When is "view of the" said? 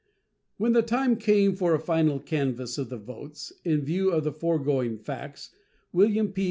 3.85-4.31